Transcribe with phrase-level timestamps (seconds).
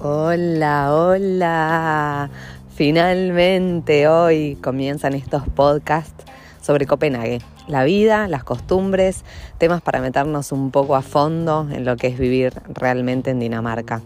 [0.00, 2.30] Hola, hola.
[2.74, 6.24] Finalmente hoy comienzan estos podcasts
[6.60, 9.24] sobre Copenhague, la vida, las costumbres,
[9.58, 14.00] temas para meternos un poco a fondo en lo que es vivir realmente en Dinamarca.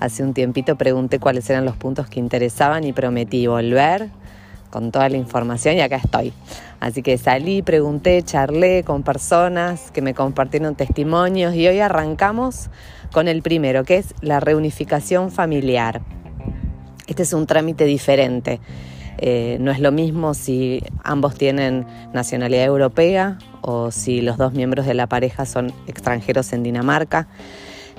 [0.00, 4.10] Hace un tiempito pregunté cuáles eran los puntos que interesaban y prometí volver
[4.72, 6.32] con toda la información y acá estoy.
[6.80, 12.70] Así que salí, pregunté, charlé con personas que me compartieron testimonios y hoy arrancamos
[13.12, 16.00] con el primero, que es la reunificación familiar.
[17.06, 18.60] Este es un trámite diferente.
[19.18, 24.86] Eh, no es lo mismo si ambos tienen nacionalidad europea o si los dos miembros
[24.86, 27.28] de la pareja son extranjeros en Dinamarca.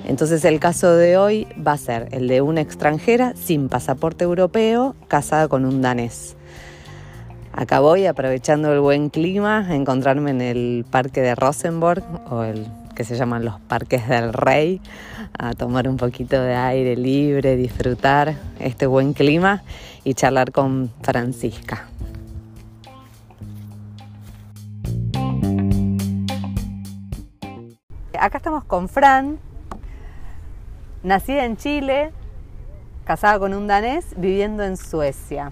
[0.06, 4.96] Entonces el caso de hoy va a ser el de una extranjera sin pasaporte europeo
[5.08, 6.36] casada con un danés.
[7.56, 12.66] Acá voy aprovechando el buen clima a encontrarme en el parque de Rosenborg o el
[12.96, 14.80] que se llaman los parques del rey,
[15.38, 19.62] a tomar un poquito de aire libre, disfrutar este buen clima
[20.02, 21.86] y charlar con Francisca.
[28.18, 29.38] Acá estamos con Fran,
[31.04, 32.10] nacida en Chile,
[33.04, 35.50] casada con un danés, viviendo en Suecia.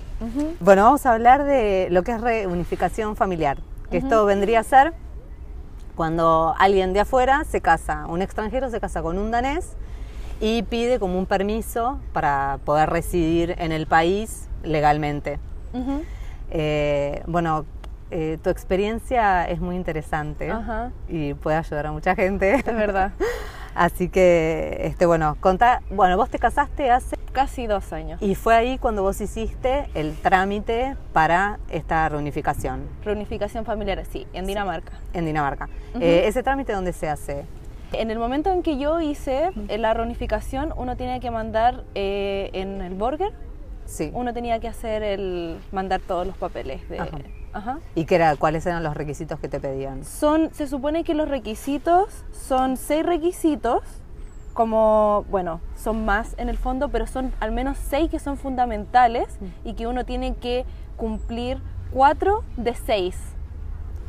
[0.61, 3.59] Bueno, vamos a hablar de lo que es reunificación familiar,
[3.91, 4.95] que esto vendría a ser
[5.95, 9.73] cuando alguien de afuera se casa, un extranjero se casa con un danés
[10.41, 15.39] y pide como un permiso para poder residir en el país legalmente.
[16.51, 17.65] Eh, bueno,
[18.15, 20.53] eh, tu experiencia es muy interesante
[21.09, 22.55] y puede ayudar a mucha gente.
[22.55, 23.13] Es verdad.
[23.75, 28.21] Así que, este, bueno, contá, bueno, vos te casaste hace casi dos años.
[28.21, 32.87] Y fue ahí cuando vos hiciste el trámite para esta reunificación.
[33.03, 34.93] Reunificación familiar, sí, en Dinamarca.
[35.15, 35.71] En Dinamarca.
[35.99, 37.47] Eh, ¿Ese trámite dónde se hace?
[37.95, 42.83] En el momento en que yo hice la reunificación, uno tiene que mandar eh, en
[42.83, 43.33] el burger,
[43.87, 44.11] sí.
[44.13, 46.99] uno tenía que hacer el mandar todos los papeles de,
[47.95, 50.05] ¿Y qué era, cuáles eran los requisitos que te pedían?
[50.05, 53.83] Son, se supone que los requisitos son seis requisitos,
[54.55, 59.29] como, bueno, son más en el fondo, pero son al menos seis que son fundamentales
[59.41, 59.69] mm.
[59.69, 60.65] y que uno tiene que
[60.97, 61.59] cumplir
[61.91, 63.17] cuatro de seis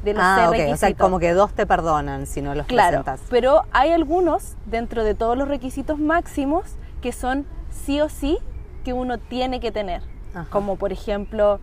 [0.04, 0.84] de los ah, seis requisitos.
[0.84, 3.22] O sea, como que dos te perdonan si no los claro, presentas.
[3.30, 8.38] Pero hay algunos dentro de todos los requisitos máximos que son sí o sí
[8.84, 10.02] que uno tiene que tener.
[10.50, 11.60] Como por ejemplo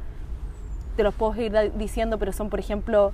[1.01, 3.13] te los puedo ir diciendo, pero son, por ejemplo,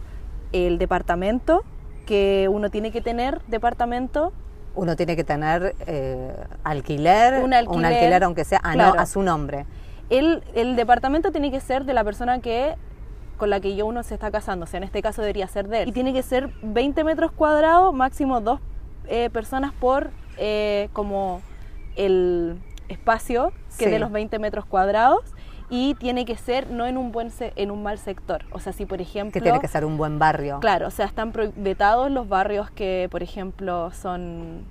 [0.51, 1.63] el departamento,
[2.05, 4.33] que uno tiene que tener departamento.
[4.75, 9.67] Uno tiene que tener eh, alquiler, un alquiler, aunque sea a, su nombre.
[10.11, 12.75] El, el departamento tiene que ser de la persona que
[13.37, 15.69] con la que yo uno se está casando, o sea, en este caso debería ser
[15.69, 15.89] de él.
[15.91, 18.59] Y tiene que ser 20 metros cuadrados, máximo dos
[19.07, 21.41] eh, personas por eh, como
[21.95, 22.59] el
[22.89, 25.36] espacio que de los 20 metros cuadrados
[25.69, 28.45] y tiene que ser no en un buen en un mal sector.
[28.53, 30.61] O sea, si por ejemplo que tiene que ser un buen barrio.
[30.61, 34.65] Claro, o sea, están vetados los barrios que, por ejemplo, son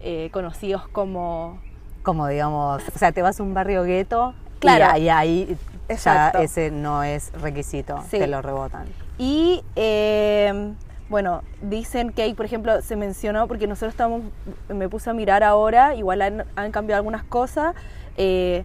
[0.00, 1.58] eh, conocidos como
[2.02, 4.98] como digamos, o sea, te vas a un barrio gueto claro.
[4.98, 5.56] y ahí
[6.02, 8.86] ya ese no es requisito, te lo rebotan.
[9.18, 10.74] Y eh,
[11.08, 14.22] bueno, dicen que hay, por ejemplo, se mencionó, porque nosotros estamos,
[14.68, 17.74] me puse a mirar ahora, igual han, han cambiado algunas cosas,
[18.16, 18.64] eh,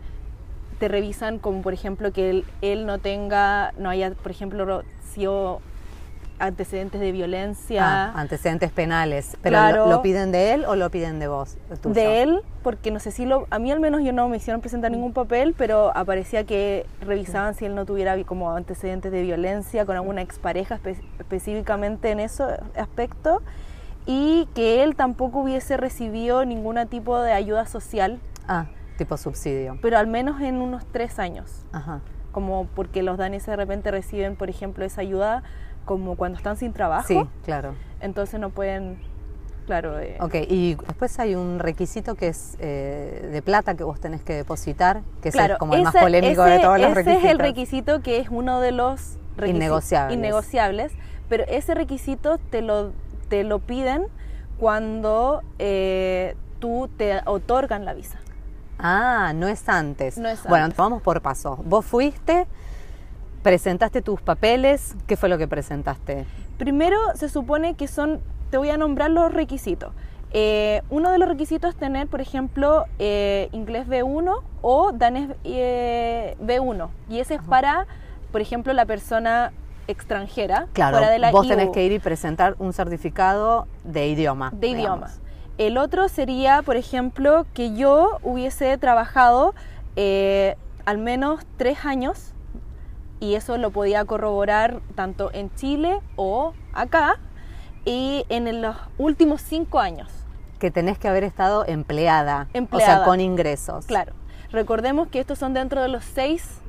[0.80, 4.84] te revisan como por ejemplo que él, no tenga, no haya, por ejemplo,
[5.14, 5.62] sido
[6.40, 7.82] antecedentes de violencia.
[7.84, 9.38] Ah, antecedentes penales.
[9.42, 11.58] ¿Pero lo, piden de él o lo piden de vos?
[11.84, 13.48] De él, porque no sé si lo...
[13.50, 17.56] A mí al menos yo no me hicieron presentar ningún papel, pero aparecía que revisaban
[17.56, 20.80] si él no tuviera como antecedentes de violencia con alguna expareja
[21.20, 22.44] específicamente en ese
[22.78, 23.42] aspecto
[24.06, 28.20] y que él tampoco hubiese recibido ningún tipo de ayuda social.
[28.48, 28.68] Ah
[28.98, 29.78] Tipo subsidio.
[29.82, 31.66] Pero al menos en unos tres años.
[31.72, 32.02] Ajá.
[32.32, 35.44] Como porque los daneses de repente reciben, por ejemplo, esa ayuda
[35.86, 37.08] como cuando están sin trabajo.
[37.08, 37.74] Sí, claro.
[38.02, 39.00] Entonces no pueden,
[39.66, 40.00] claro.
[40.00, 44.22] Eh, ok, y después hay un requisito que es eh, de plata que vos tenés
[44.22, 47.20] que depositar, que es como el más polémico de todos los requisitos.
[47.20, 50.18] Ese es el requisito que es uno de los innegociables.
[50.18, 50.92] innegociables.
[51.30, 52.92] Pero ese requisito te lo,
[53.30, 54.08] te lo piden
[54.58, 58.20] cuando eh, tú te otorgan la visa.
[58.80, 60.20] Ah, no es antes.
[60.48, 61.58] Bueno, vamos por paso.
[61.66, 62.48] Vos fuiste,
[63.44, 66.26] presentaste tus papeles, ¿qué fue lo que presentaste?
[66.58, 68.20] Primero se supone que son,
[68.52, 69.94] te voy a nombrar los requisitos.
[70.32, 76.36] Eh, uno de los requisitos es tener, por ejemplo, eh, inglés B1 o danés eh,
[76.42, 76.90] B1.
[77.10, 77.88] Y ese es para,
[78.32, 79.54] por ejemplo, la persona
[79.88, 84.52] extranjera, Claro, fuera de la vos tenés que ir y presentar un certificado de idioma.
[84.54, 85.12] de digamos.
[85.12, 85.27] idioma.
[85.58, 89.56] El otro sería, por ejemplo, que yo hubiese trabajado
[89.96, 90.56] eh,
[90.86, 92.34] al menos tres años
[93.20, 97.18] y eso lo podía corroborar tanto en Chile o acá
[97.86, 100.10] y en los últimos cinco años.
[100.60, 102.96] Que tenés que haber estado empleada, o Empleada.
[102.98, 103.86] sea, con ingresos.
[103.88, 104.14] Claro.
[104.52, 106.62] Recordemos que estos son dentro de los seis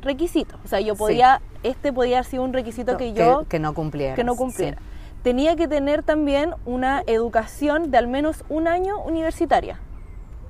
[0.00, 0.58] requisitos.
[0.64, 0.98] O sea, yo Sí.
[0.98, 4.14] podía, este podía haber sido un requisito que yo que no cumpliera.
[4.14, 4.78] que no cumpliera.
[5.22, 9.78] Tenía que tener también una educación de al menos un año universitaria,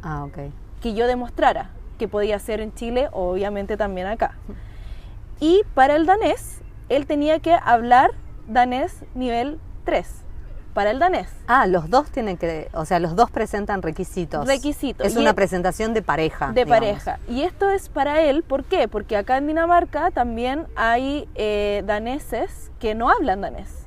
[0.03, 0.39] Ah, ok.
[0.81, 4.33] que yo demostrara que podía hacer en Chile, obviamente también acá.
[5.41, 8.11] Y para el danés, él tenía que hablar
[8.49, 10.09] danés nivel 3.
[10.75, 11.29] Para el danés.
[11.49, 14.47] Ah, los dos tienen que, o sea, los dos presentan requisitos.
[14.49, 15.07] Requisitos.
[15.07, 16.47] Es Y una es- presentación de pareja.
[16.53, 16.79] de digamos.
[16.79, 17.19] pareja.
[17.29, 18.89] Y esto es para él, ¿por qué?
[18.89, 23.82] Porque acá en Dinamarca también hay eh, daneses que no hablan danés.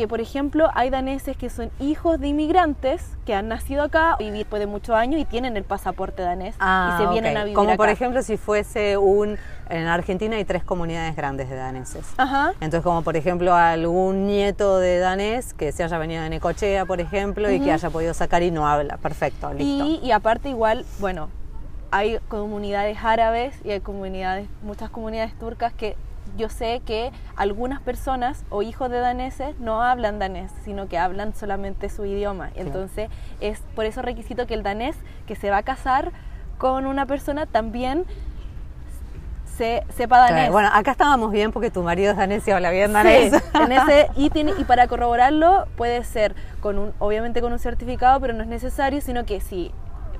[0.00, 4.38] Que por ejemplo hay daneses que son hijos de inmigrantes que han nacido acá, vivir
[4.38, 7.54] después de muchos años y tienen el pasaporte danés Ah, y se vienen a vivir
[7.54, 9.36] Como por ejemplo si fuese un...
[9.68, 12.06] En Argentina hay tres comunidades grandes de daneses.
[12.16, 12.54] Ajá.
[12.62, 16.98] Entonces, como por ejemplo algún nieto de danés que se haya venido de Necochea, por
[17.02, 18.96] ejemplo, y que haya podido sacar y no habla.
[18.96, 19.84] Perfecto, listo.
[19.84, 21.28] Y, y aparte igual, bueno,
[21.90, 25.94] hay comunidades árabes y hay comunidades, muchas comunidades turcas que
[26.36, 31.34] yo sé que algunas personas o hijos de daneses no hablan danés, sino que hablan
[31.34, 32.50] solamente su idioma.
[32.54, 33.08] Entonces
[33.40, 34.96] es por eso requisito que el danés
[35.26, 36.12] que se va a casar
[36.58, 38.04] con una persona también
[39.56, 40.34] se, sepa danés.
[40.34, 43.32] Claro, Bueno, acá estábamos bien porque tu marido es danés y habla bien Sí, danés.
[43.54, 48.20] en ese, y, tiene, y para corroborarlo puede ser con un, obviamente con un certificado,
[48.20, 49.70] pero no es necesario, sino que si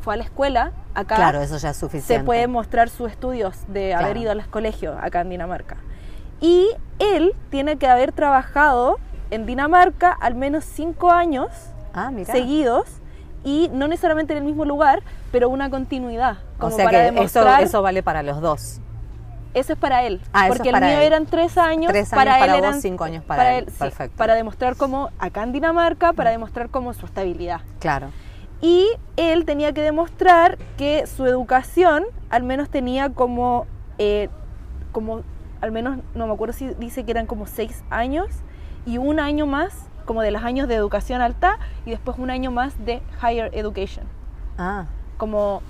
[0.03, 2.15] fue a la escuela acá claro, eso ya es suficiente.
[2.21, 4.21] se puede mostrar sus estudios de haber Claro.
[4.21, 5.77] ido al colegio acá en Dinamarca.
[6.41, 8.99] Y él tiene que haber trabajado
[9.31, 11.49] en Dinamarca al menos cinco años
[11.93, 12.87] Ah, seguidos
[13.43, 15.03] y no necesariamente en el mismo lugar,
[15.33, 16.39] pero una continuidad.
[16.57, 18.81] O Como sea para que eso, demostrar, eso vale para los dos.
[19.55, 20.21] eso es para él.
[20.33, 21.03] Ah, porque el mío él.
[21.03, 23.67] eran tres años, Tres años para, para él vos, eran cinco años para él.
[23.69, 24.17] sí, Perfecto.
[24.17, 27.61] para demostrar cómo acá en Dinamarca, para demostrar cómo su estabilidad.
[27.81, 28.09] Claro.
[28.61, 28.87] Y
[29.17, 33.67] él tenía que demostrar que su educación al menos tenía como,
[33.99, 34.29] eh,
[34.93, 35.23] como
[35.61, 38.27] al menos, no me acuerdo si dice que eran como seis años
[38.87, 42.51] y un año más como de los años de educación alta y después un año
[42.51, 44.05] más de higher education.
[44.59, 44.87] Ah,
[45.19, 45.63] Como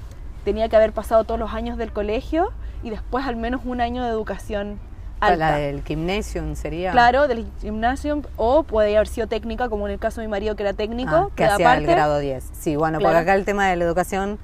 [0.45, 2.51] tenía que haber pasado todos los años del colegio
[2.83, 4.79] y después al menos un año de educación
[5.21, 5.37] alta.
[5.37, 6.93] la del gymnasium sería.
[6.93, 10.57] Claro, del gimnasio o puede haber sido técnica, como en el caso de mi marido
[10.57, 11.93] que era técnico, Ah, que hacía el parte.
[11.93, 12.49] grado 10.
[12.59, 13.13] Sí, bueno, Claro.
[13.17, 14.39] porque acá el tema de la educación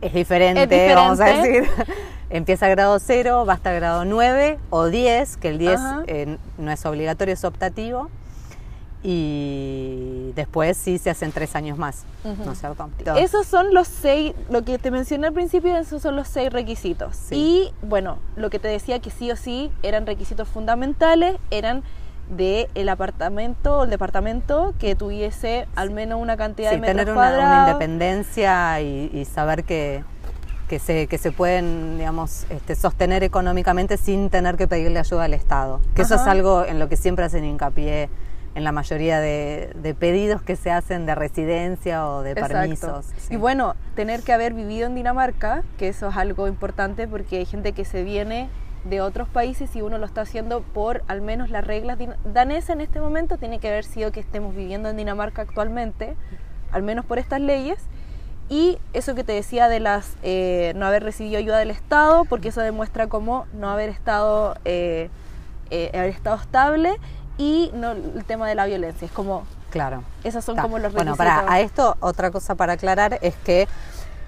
[0.00, 0.94] es diferente, Es diferente.
[0.94, 1.68] vamos a decir.
[2.30, 6.02] Empieza grado 0, va hasta grado 9 o 10, que el 10 Ajá.
[6.06, 8.10] eh, no es obligatorio, es optativo.
[9.02, 12.04] Y después sí se hacen tres años más.
[12.24, 12.90] ¿no es cierto?
[13.16, 17.16] Esos son los seis, lo que te mencioné al principio, esos son los seis requisitos.
[17.16, 17.34] Sí.
[17.82, 21.82] Y bueno, lo que te decía que sí o sí eran requisitos fundamentales, eran
[22.30, 27.06] de el apartamento o el departamento que tuviese al menos una cantidad Sí, de metros
[27.06, 30.04] tener una, una independencia y, y saber que,
[30.68, 35.34] que, se, que se pueden, digamos, este, sostener económicamente sin tener que pedirle ayuda al
[35.34, 35.80] Estado.
[35.94, 38.10] Que eso es algo en lo que siempre hacen hincapié
[38.54, 42.54] en la mayoría de, de pedidos que se hacen de residencia o de Exacto.
[42.54, 43.06] permisos.
[43.16, 43.34] sí.
[43.34, 47.46] Y bueno, tener que haber vivido en Dinamarca, que eso es algo importante porque hay
[47.46, 48.48] gente que se viene
[48.84, 52.80] de otros países y uno lo está haciendo por al menos las reglas danesas en
[52.80, 56.16] este momento, tiene que haber sido que estemos viviendo en Dinamarca actualmente,
[56.72, 57.78] al menos por estas leyes.
[58.50, 62.48] Y eso que te decía de las eh, no haber recibido ayuda del Estado, porque
[62.48, 65.10] eso demuestra como no haber estado, eh,
[65.70, 66.96] eh, haber estado estable
[67.36, 69.04] y no el tema de la violencia.
[69.04, 70.02] Es como, Claro.
[70.24, 71.42] esos son como los Bueno, requisitos.
[71.42, 73.68] para a esto otra cosa para aclarar es que,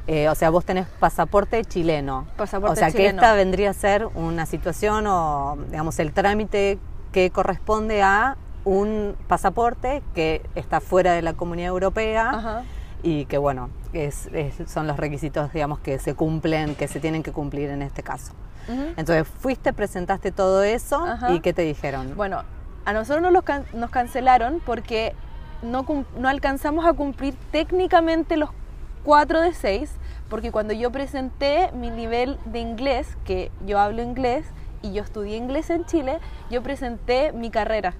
[0.06, 2.26] eh, o sea, vos tenés pasaporte chileno.
[2.36, 3.10] Pasaporte o sea, chileno.
[3.10, 6.78] que esta vendría a ser una situación o, digamos, el trámite
[7.12, 12.62] que corresponde a un pasaporte que está fuera de la comunidad europea Ajá.
[13.02, 17.22] y que, bueno, es- es- son los requisitos, digamos, que se cumplen, que se tienen
[17.22, 18.32] que cumplir en este caso.
[18.96, 21.32] Entonces, fuiste, presentaste todo eso Ajá.
[21.32, 22.14] y ¿qué te dijeron?
[22.14, 22.42] Bueno,
[22.84, 25.14] a nosotros nos, los can- nos cancelaron porque
[25.62, 25.84] no,
[26.16, 28.50] no alcanzamos a cumplir técnicamente los
[29.04, 29.90] 4 de 6,
[30.28, 34.46] porque cuando yo presenté mi nivel de inglés, que yo hablo inglés
[34.82, 36.18] y yo estudié inglés en Chile,
[36.50, 37.94] yo presenté mi carrera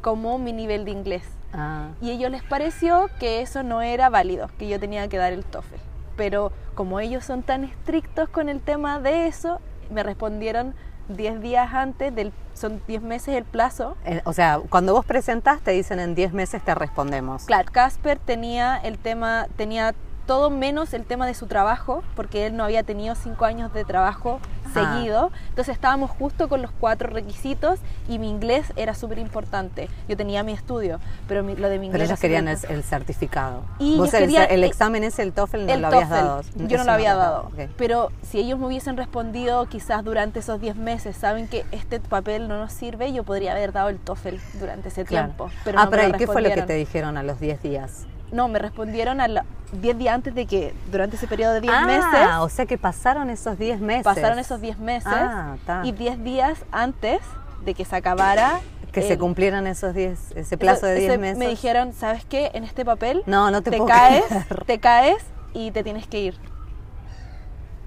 [0.00, 1.22] como mi nivel de inglés.
[1.52, 5.18] Ah, Y a ellos les pareció que eso no era válido, que yo tenía que
[5.18, 5.76] dar el TOEFL.
[6.16, 9.60] Pero como ellos son tan estrictos con el tema de eso,
[9.90, 10.74] me respondieron
[11.08, 13.96] 10 días antes, del, son 10 meses el plazo.
[14.04, 17.44] Eh, o sea, cuando vos presentás te dicen en 10 meses te respondemos.
[17.44, 19.94] Claro, Casper tenía el tema, tenía
[20.32, 23.84] todo menos el tema de su trabajo, porque él no había tenido cinco años de
[23.84, 24.94] trabajo Ah.
[24.96, 25.30] seguido.
[25.50, 29.90] Entonces estábamos justo con los cuatro requisitos y mi inglés era súper importante.
[30.08, 33.60] Yo tenía mi estudio, pero mi- lo de mi inglés Pero ellos querían el, certificado.
[33.78, 36.24] Y vos el, examen ese, el TOEFL, no el lo habías TOEFL.
[36.26, 36.42] dado.
[36.66, 37.50] Yo no lo había dado.
[37.76, 42.48] Pero si ellos me hubiesen respondido quizás durante esos 10 meses, saben que este papel
[42.48, 45.26] no nos sirve, yo podría haber dado el TOEFL durante ese Claro.
[45.26, 45.50] tiempo.
[45.64, 48.06] Pero ah, no pero ¿y qué fue lo que te dijeron a los 10 días?
[48.30, 51.74] No, me respondieron a la- 10 días antes de que, durante ese periodo de 10
[51.74, 54.04] ah, meses, o sea que pasaron esos 10 meses.
[54.04, 55.80] pasaron esos 10 meses Ah, ta.
[55.84, 57.20] y 10 días antes
[57.64, 58.60] de que se acabara.
[58.92, 61.38] Que se el- cumplieran esos 10, ese plazo de 10 ese- meses.
[61.38, 62.50] Me dijeron, ¿sabes qué?
[62.52, 64.64] En este papel no, no te, te caes, creer.
[64.66, 65.24] te caes
[65.54, 66.38] y te tienes que ir.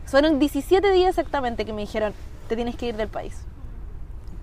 [0.06, 2.14] Fueron 17 días exactamente que me dijeron,
[2.48, 3.36] te tienes que ir del país.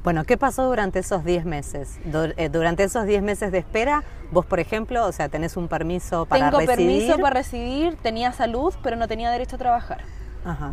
[0.04, 2.00] Bueno, ¿qué pasó durante esos 10 meses?
[2.36, 6.26] Eh, durante esos 10 meses de espera, vos, por ejemplo, o sea, tenés un permiso
[6.26, 6.76] para Tengo residir.
[6.76, 10.02] permiso para residir, tenía salud, pero no tenía derecho a trabajar.
[10.44, 10.72] Ajá.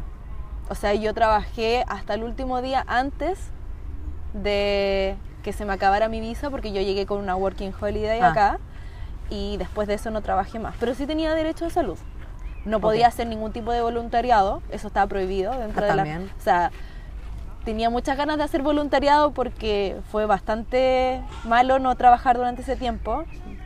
[0.69, 3.37] O sea, yo trabajé hasta el último día antes
[4.33, 8.31] de que se me acabara mi visa, porque yo llegué con una working holiday Ah.
[8.31, 8.59] acá
[9.29, 10.75] y después de eso no trabajé más.
[10.79, 11.97] Pero sí tenía derecho a salud.
[12.65, 16.03] No podía hacer ningún tipo de voluntariado, eso estaba prohibido dentro Ah, de la.
[16.03, 16.31] también.
[16.37, 16.71] O sea,
[17.65, 23.25] tenía muchas ganas de hacer voluntariado porque fue bastante malo no trabajar durante ese tiempo,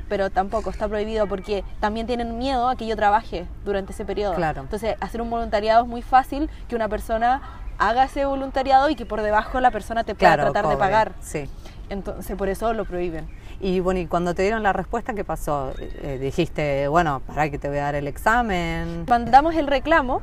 [0.10, 4.36] pero tampoco está prohibido porque también tienen miedo a que yo trabaje durante ese periodo.
[4.36, 4.62] Claro.
[4.62, 7.42] Entonces, hacer un voluntariado es muy fácil que una persona
[7.78, 11.14] haga ese voluntariado y que por debajo la persona te pueda Claro, tratar de pagar.
[11.22, 11.50] Sí.
[11.90, 13.28] Entonces, por eso lo prohíben.
[13.60, 15.74] Y bueno, y cuando te dieron la respuesta, ¿qué pasó?
[15.80, 19.06] Eh, dijiste, bueno, para que te voy a dar el examen.
[19.08, 20.22] Mandamos el reclamo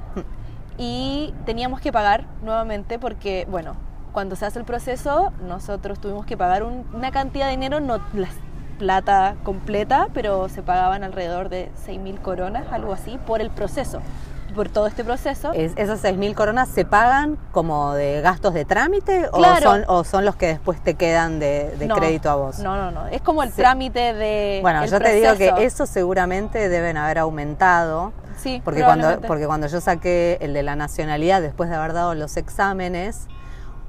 [0.78, 3.74] y teníamos que pagar nuevamente porque, bueno,
[4.12, 7.98] cuando se hace el proceso, nosotros tuvimos que pagar un- una cantidad de dinero, no
[8.14, 8.28] la
[8.78, 14.00] plata completa, pero se pagaban alrededor de 6.000 coronas, algo así, por el proceso,
[14.52, 15.52] por todo este proceso.
[15.52, 20.24] Es- ¿Esas 6.000 coronas se pagan como de gastos de trámite o, son, o son
[20.24, 22.58] los que después te quedan de, de No, crédito a vos?
[22.58, 23.06] No, no, no.
[23.08, 23.56] Es como el Sí.
[23.56, 24.58] trámite de.
[24.62, 28.12] Bueno, el yo te digo que eso seguramente deben haber aumentado.
[28.36, 32.14] Sí, Porque cuando, porque cuando yo saqué el de la nacionalidad después de haber dado
[32.14, 33.26] los exámenes,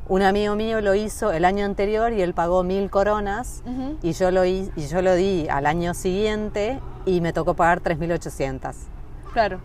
[0.10, 3.64] un amigo mío lo hizo el año anterior y él pagó mil coronas
[4.02, 8.76] y yo lo y yo lo di al año siguiente y me tocó pagar 3.800.
[9.32, 9.60] Claro.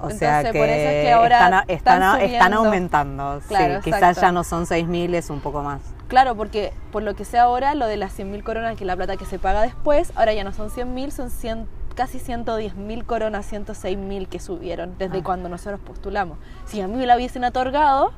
[0.00, 3.40] O Entonces, sea que, por eso es que ahora están, aumentando.
[3.48, 5.80] Claro, sí, quizás ya no son 6.000, es un poco más.
[6.08, 8.96] Claro, porque por lo que sé ahora, lo de las 100.000 coronas, que es la
[8.96, 13.50] plata que se paga después, ahora ya no son 100.000, son 100, casi 110.000 coronas,
[13.50, 15.24] 106.000 que subieron desde Ah.
[15.24, 16.38] cuando nosotros postulamos.
[16.66, 18.12] Si a mí me la hubiesen otorgado,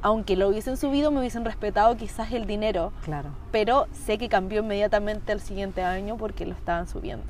[0.00, 3.28] aunque lo hubiesen subido, me hubiesen respetado quizás el dinero, Claro.
[3.52, 7.24] pero sé que cambió inmediatamente al siguiente año porque lo estaban subiendo.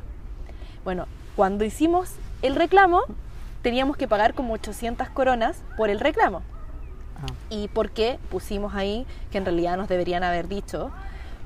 [0.84, 3.02] Bueno, cuando hicimos el reclamo,
[3.62, 6.42] teníamos que pagar como 800 coronas por el reclamo.
[7.16, 7.32] Ah.
[7.50, 10.90] ¿Y por qué pusimos ahí que en realidad nos deberían haber dicho?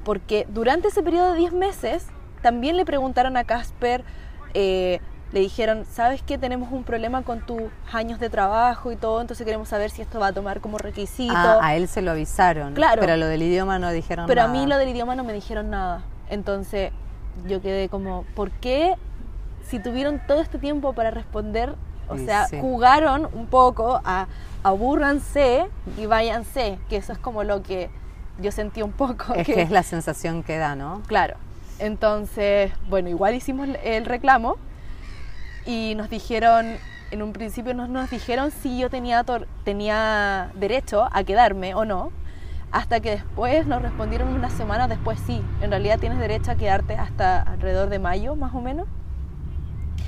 [0.04, 2.06] Porque durante ese periodo de 10 meses
[2.42, 4.04] también le preguntaron a Casper,
[4.54, 5.00] eh,
[5.32, 6.38] le dijeron, ¿sabes qué?
[6.38, 10.20] Tenemos un problema con tus años de trabajo y todo, entonces queremos saber si esto
[10.20, 11.34] va a tomar como requisito.
[11.36, 12.74] Ah, a él se lo avisaron.
[12.74, 13.00] Claro.
[13.00, 14.58] Pero lo del idioma no dijeron Pero a nada.
[14.58, 16.04] mí lo del idioma no me dijeron nada.
[16.30, 16.92] Entonces
[17.48, 18.94] yo quedé como, ¿por qué
[19.68, 21.74] si tuvieron todo este tiempo para responder?
[22.08, 22.58] O sea, sí.
[22.60, 24.26] jugaron un poco a
[24.62, 27.90] abúrranse y váyanse, que eso es como lo que
[28.40, 29.34] yo sentí un poco.
[29.34, 31.02] Es que es la sensación que da, ¿no?
[31.06, 31.36] Claro.
[31.78, 34.56] Entonces, bueno, igual hicimos el reclamo
[35.66, 36.76] y nos dijeron,
[37.10, 41.84] en un principio nos, nos dijeron si yo tenía, tor- tenía derecho a quedarme o
[41.84, 42.12] no,
[42.72, 46.94] hasta que después nos respondieron unas semanas después, sí, en realidad tienes derecho a quedarte
[46.96, 48.86] hasta alrededor de mayo, más o menos.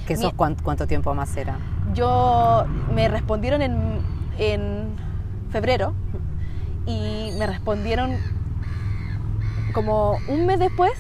[0.09, 1.57] Que eso Mi- cuánto, cuánto tiempo más era.
[1.95, 4.01] Yo me respondieron en,
[4.39, 4.89] en
[5.53, 5.95] febrero
[6.87, 8.17] y me respondieron
[9.73, 10.93] como un mes después,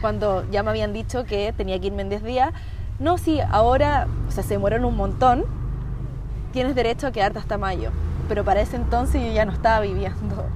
[0.00, 2.52] cuando ya me habían dicho que tenía que irme en 10 días.
[2.98, 5.44] No, sí, ahora, o sea, se demoraron un montón,
[6.52, 7.90] tienes derecho a quedarte hasta mayo.
[8.28, 10.46] Pero para ese entonces yo ya no estaba viviendo.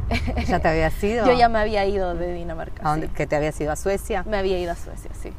[0.47, 1.27] ¿Ya te habías ido?
[1.27, 2.83] yo ya me había ido de Dinamarca.
[2.87, 3.13] ¿A dónde- sí.
[3.15, 4.23] ¿Que te habías ido a Suecia?
[4.27, 5.33] Me había ido a Suecia, sí.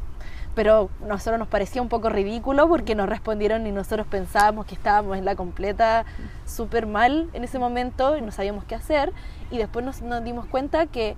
[0.56, 5.18] Pero nosotros nos parecía un poco ridículo porque nos respondieron y nosotros pensábamos que estábamos
[5.18, 6.06] en la completa
[6.46, 9.14] súper mal en ese momento y no sabíamos qué hacer.
[9.52, 11.16] Y después nos, dimos cuenta que,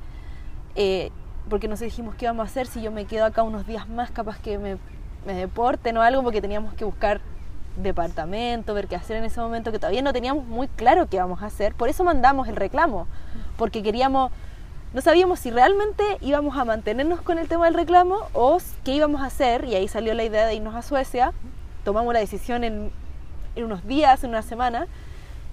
[0.76, 1.12] eh,
[1.50, 4.12] porque nos dijimos qué íbamos a hacer si yo me quedo acá unos días más,
[4.12, 4.78] capaz que me,
[5.26, 7.22] me deporten o algo, porque teníamos que buscar
[7.78, 11.42] departamento, ver qué hacer en ese momento, que todavía no teníamos muy claro qué íbamos
[11.42, 11.74] a hacer.
[11.74, 13.08] Por eso mandamos el reclamo,
[13.58, 14.32] porque queríamos,
[14.94, 19.22] no sabíamos si realmente íbamos a mantenernos con el tema del reclamo o qué íbamos
[19.22, 21.34] a hacer, y ahí salió la idea de irnos a Suecia,
[21.84, 22.92] tomamos la decisión en,
[23.56, 24.88] en unos días, en una semana,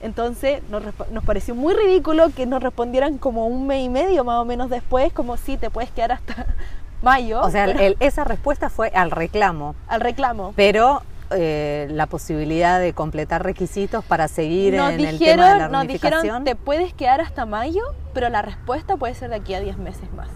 [0.01, 4.41] entonces nos, nos, pareció muy ridículo que nos respondieran como un mes y medio más
[4.41, 6.47] o menos después, como si te puedes quedar hasta
[7.03, 7.41] mayo.
[7.41, 9.75] O sea, el, esa respuesta fue al reclamo.
[9.89, 10.53] Al reclamo.
[10.55, 15.87] Pero eh, la posibilidad de completar requisitos para seguir en el tema de la Nos
[15.87, 17.83] dijeron, te puedes quedar hasta mayo,
[18.15, 20.29] pero la respuesta puede ser de aquí a 10 meses más.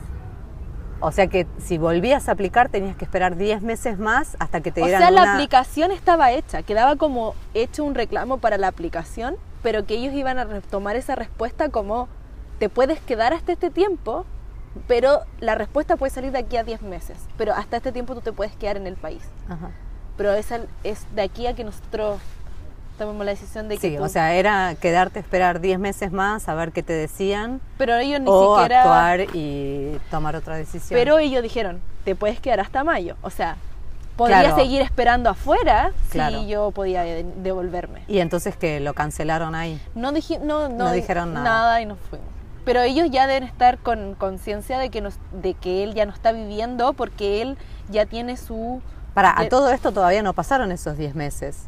[1.00, 4.70] O sea que si volvías a aplicar tenías que esperar 10 meses más hasta que
[4.70, 8.68] te dieran O sea, la aplicación estaba hecha, quedaba como hecho un reclamo para la
[8.68, 12.08] aplicación, pero que ellos iban a retomar esa respuesta como
[12.58, 14.26] te puedes quedar hasta este tiempo,
[14.86, 18.20] pero la respuesta puede salir de aquí a 10 meses, pero hasta este tiempo tú
[18.20, 19.22] te puedes quedar en el país.
[20.16, 22.20] Pero esa es de aquí a que nosotros
[22.98, 26.54] tomamos la decisión de que sí, o sea, era quedarte esperar 10 meses más a
[26.54, 27.60] ver qué te decían.
[27.78, 30.98] Pero ellos ni o siquiera actuar y tomar otra decisión.
[30.98, 33.56] Pero ellos dijeron, te puedes quedar hasta mayo, o sea,
[34.16, 38.02] podría seguir esperando afuera si yo podía devolverme.
[38.08, 39.80] Y entonces que lo cancelaron ahí.
[39.94, 41.44] No, no, no, dijeron nada.
[41.44, 42.28] nada y nos fuimos.
[42.64, 46.12] Pero ellos ya deben estar con conciencia de que nos, de que él ya no
[46.12, 47.56] está viviendo porque él
[47.88, 48.80] ya tiene su
[49.14, 51.66] para, a todo esto todavía no pasaron esos 10 meses.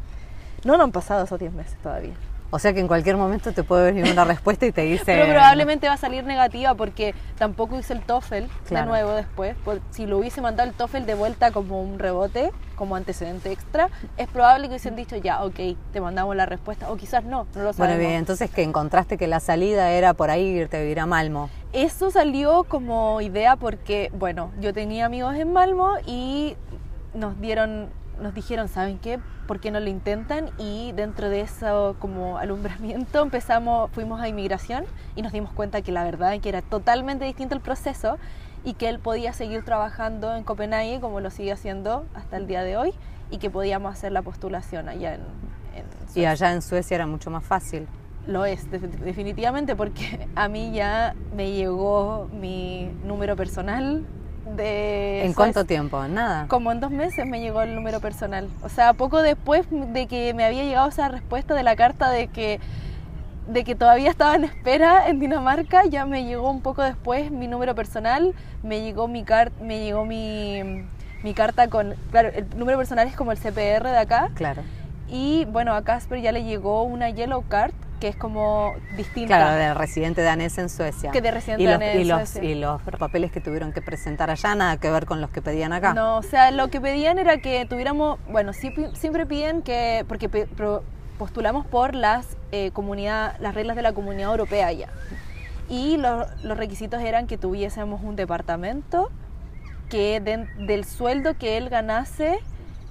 [0.63, 2.13] No, no han pasado esos 10 meses todavía.
[2.51, 5.03] O sea que en cualquier momento te puede venir una respuesta y te dice...
[5.05, 9.57] Pero probablemente va a salir negativa porque tampoco hice el TOEFL de nuevo después.
[9.89, 14.27] si lo hubiese mandado el TOEFL de vuelta como un rebote, como antecedente extra, es
[14.27, 15.59] probable que hubiesen dicho ya, ok,
[15.91, 16.89] te mandamos la respuesta.
[16.91, 17.77] O quizás no, no lo sabemos.
[17.77, 21.05] Bueno, bien, entonces que encontraste que la salida era por ahí irte a vivir a
[21.05, 21.49] Malmo.
[21.73, 26.55] Eso salió como idea porque, bueno, yo tenía amigos en Malmo y
[27.15, 27.89] nos dieron,
[28.21, 29.19] nos dijeron, ¿saben qué?
[29.47, 30.49] ¿Por qué no lo intentan?
[30.57, 35.91] Y dentro de eso como alumbramiento empezamos, fuimos a inmigración y nos dimos cuenta que
[35.91, 38.17] la verdad es que era totalmente distinto el proceso
[38.63, 42.63] y que él podía seguir trabajando en Copenhague como lo sigue haciendo hasta el día
[42.63, 42.93] de hoy
[43.31, 45.21] y que podíamos hacer la postulación allá en,
[45.75, 46.21] en Suecia.
[46.21, 47.87] Y allá en Suecia era mucho más fácil.
[48.27, 54.03] Lo es, definitivamente, porque a mí ya me llegó mi número personal,
[54.57, 56.07] ¿En cuánto tiempo?
[56.07, 56.47] Nada.
[56.47, 58.47] Como en dos meses me llegó el número personal.
[58.61, 62.27] O sea, poco después de que me había llegado esa respuesta de la carta de
[62.27, 62.59] que
[63.47, 67.47] de que todavía estaba en espera en Dinamarca, ya me llegó un poco después mi
[67.47, 70.83] número personal, me llegó mi car me llegó mi,
[71.23, 74.31] mi carta con, claro, el número personal es como el CPR de acá.
[74.33, 74.63] Claro.
[75.07, 77.73] Y bueno, a Casper ya le llegó una yellow card
[78.05, 79.35] que es como distinta.
[79.35, 81.09] Claro, de residente danés en Suecia.
[81.09, 82.41] Que de residente y danés los, en y Suecia.
[82.43, 85.41] Los, y los papeles que tuvieron que presentar allá, nada que ver con los que
[85.41, 85.95] pedían acá.
[85.95, 90.29] No, o sea, lo que pedían era que tuviéramos, bueno, siempre piden que, porque
[91.17, 94.89] postulamos por las, eh, comunidad, las reglas de la comunidad europea ya.
[95.67, 99.09] Y los requisitos eran que tuviésemos un departamento,
[99.89, 100.21] que
[100.59, 102.37] del sueldo que él ganase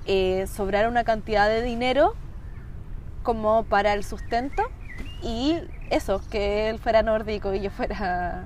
[0.06, 2.16] eh, sobrara una cantidad de dinero
[3.22, 4.64] como para el sustento
[5.24, 5.58] y
[5.90, 8.44] eso, que él fuera nórdico y yo fuera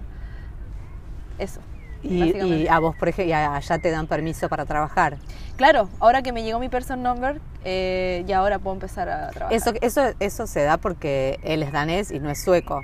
[1.38, 1.60] eso.
[2.02, 5.18] Y, a vos, por ejemplo, allá te dan permiso para trabajar.
[5.56, 9.56] Claro, ahora que me llegó mi person number, eh, ya ahora puedo empezar a trabajar.
[9.56, 12.82] Eso, eso, eso se da porque él es danés y no es sueco.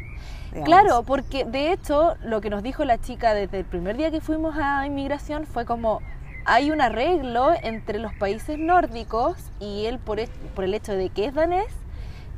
[0.65, 4.21] Claro, porque de hecho lo que nos dijo la chica desde el primer día que
[4.21, 6.01] fuimos a inmigración fue como
[6.45, 10.21] hay un arreglo entre los países nórdicos y él por,
[10.55, 11.67] por el hecho de que es danés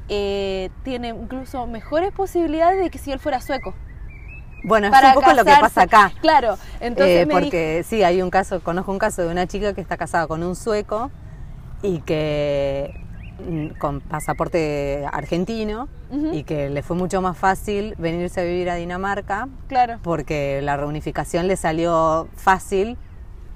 [0.09, 3.75] eh, tiene incluso mejores posibilidades de que si él fuera sueco.
[4.65, 6.13] Bueno, es un poco lo que pasa acá.
[6.21, 9.81] Claro, entonces eh, porque sí, hay un caso, conozco un caso de una chica que
[9.81, 11.11] está casada con un sueco
[11.83, 12.99] y que
[13.49, 15.89] mm, con pasaporte argentino
[16.33, 19.49] y que le fue mucho más fácil venirse a vivir a Dinamarca.
[19.69, 19.99] Claro.
[20.03, 22.97] Porque la reunificación le salió fácil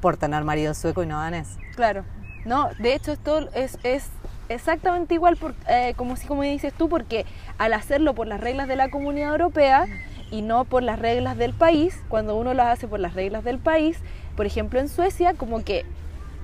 [0.00, 1.58] por tener marido sueco y no danés.
[1.74, 2.04] Claro.
[2.44, 4.10] No, de hecho esto es, es
[4.50, 7.24] exactamente igual por, eh, como, como dices tú, porque
[7.56, 9.86] al hacerlo por las reglas de la Comunidad Europea
[10.30, 13.58] y no por las reglas del país, cuando uno lo hace por las reglas del
[13.58, 13.98] país,
[14.36, 15.84] por ejemplo en Suecia, como que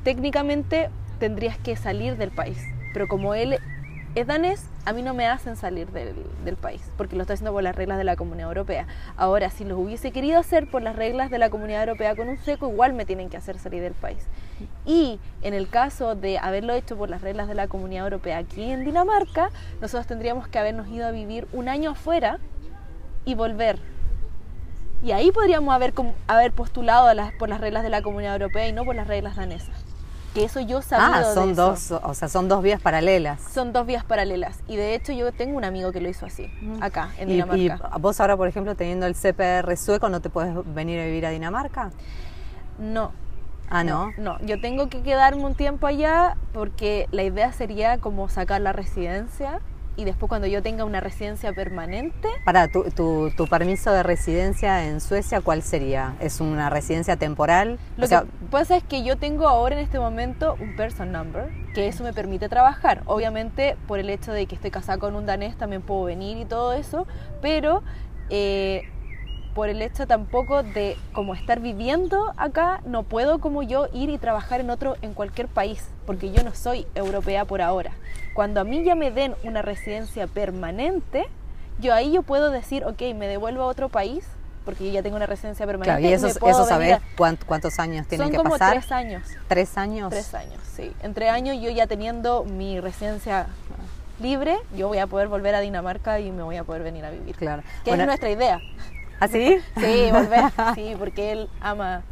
[0.05, 0.89] técnicamente
[1.19, 2.59] tendrías que salir del país,
[2.93, 3.59] pero como él
[4.17, 7.63] es danés, a mí no me hacen salir del, país, porque lo estoy haciendo por
[7.63, 8.87] las reglas de la Comunidad Europea.
[9.15, 12.39] Ahora, si lo hubiese querido hacer por las reglas de la Comunidad Europea con un
[12.39, 14.27] seco, igual me tienen que hacer salir del país.
[14.87, 18.71] Y en el caso de haberlo hecho por las reglas de la Comunidad Europea aquí
[18.71, 19.51] en Dinamarca,
[19.83, 22.39] nosotros tendríamos que habernos ido a vivir un año afuera
[23.27, 23.79] y volver.
[25.03, 25.93] Y ahí podríamos haber,
[26.27, 29.86] haber postulado por las reglas de la Comunidad Europea y no por las reglas danesas.
[30.35, 31.21] Que eso yo sabía.
[31.21, 31.63] Ah, son de eso.
[31.71, 33.41] dos, o sea, son dos vías paralelas.
[33.41, 34.59] Son dos vías paralelas.
[34.69, 37.35] Y de hecho yo tengo un amigo que lo hizo así, acá, en Y, y
[37.43, 37.97] Dinamarca.
[37.99, 41.31] vos ahora, por ejemplo, teniendo el CPR sueco, ¿no te puedes venir a vivir a
[41.31, 41.91] Dinamarca?
[42.79, 43.13] No,
[43.69, 44.13] Ah, ¿no?
[44.17, 48.73] No, yo tengo que quedarme un tiempo allá porque la idea sería como sacar la
[48.73, 49.61] residencia
[49.97, 54.87] y después cuando yo tenga una residencia permanente, Para tu, tu, tu permiso de residencia
[54.87, 56.15] en Suecia, ¿cuál sería?
[56.21, 57.79] ¿Es una residencia temporal?
[57.97, 61.13] lo o sea, que pasa es que yo tengo ahora en este momento un person
[61.13, 63.03] number, que eso me permite trabajar.
[63.07, 66.45] Obviamente por el hecho de que estoy casada con un danés también puedo venir y
[66.45, 67.07] todo eso,
[67.41, 67.83] pero
[68.31, 68.89] eh,
[69.57, 74.19] por el hecho tampoco de como estar viviendo acá, no puedo como yo ir y
[74.19, 77.93] trabajar en otro, en cualquier país, porque yo no soy europea por ahora.
[78.35, 81.25] Cuando a mí ya me den una residencia permanente,
[81.81, 84.27] yo ahí yo puedo decir, ok, me devuelvo a otro país,
[84.67, 86.03] porque yo ya tengo una residencia permanente.
[86.03, 88.73] claro, y eso, eso cuánt- cuántos años tienen Son que como pasar.
[88.75, 89.23] tres años.
[89.49, 90.11] ¿Tres años?
[90.11, 90.93] Tres años, sí.
[91.03, 93.47] Entre años yo ya teniendo mi residencia
[94.21, 97.11] libre, yo voy a poder volver a Dinamarca y me voy a poder venir a
[97.11, 97.37] vivir.
[97.37, 97.63] Claro.
[97.85, 98.61] Que Bueno, es nuestra idea.
[99.21, 99.59] ¿Ah, sí?
[99.75, 100.45] Volver.
[100.75, 102.03] Sí, porque él ama.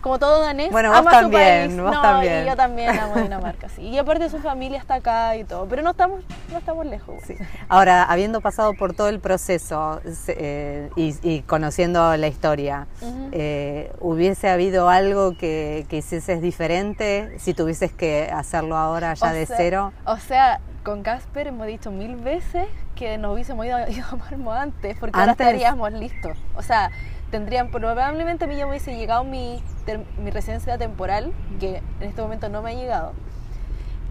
[0.00, 1.80] Como todo danés, Bueno, vos ama su también, país.
[1.80, 2.42] vos no, también.
[2.42, 3.82] Y yo también amo Dinamarca, sí.
[3.82, 5.64] Y aparte su familia está acá y todo.
[5.68, 7.14] Pero no estamos, no estamos lejos.
[7.24, 7.36] Sí.
[7.68, 12.88] Ahora, habiendo pasado por todo el proceso eh, y, y conociendo la historia,
[13.30, 19.32] eh, ¿hubiese habido algo que, que hicieses diferente si tuvieses que hacerlo ahora ya O
[19.32, 19.92] de sea- cero?
[20.04, 22.66] O sea, con Casper hemos dicho mil veces
[22.96, 26.36] que nos hubiésemos ido, ido a Marmo antes, porque ahora estaríamos listos.
[26.56, 26.90] O sea,
[27.30, 32.08] tendrían, probablemente a mí ya me hubiese llegado mi, ter- mi residencia temporal, que en
[32.08, 33.12] este momento no me ha llegado.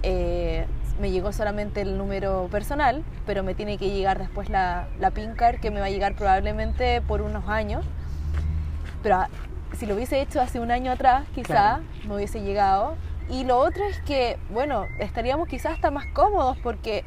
[0.04, 0.66] Eh,
[1.00, 5.34] me llegó solamente el número personal, pero me tiene que llegar después la, la PIN
[5.36, 7.84] card, que me va a llegar probablemente por unos años.
[9.04, 9.30] Pero ah,
[9.78, 11.84] si lo hubiese hecho hace un año atrás, quizá Claro.
[12.08, 12.96] me hubiese llegado.
[13.32, 17.06] Y lo otro es que, bueno, estaríamos quizás hasta más cómodos porque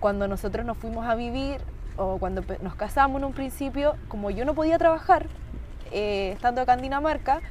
[0.00, 1.60] cuando nosotros nos fuimos a vivir
[1.98, 5.26] o cuando nos casamos en un principio, como yo no podía trabajar
[5.92, 7.42] eh, estando acá en Dinamarca,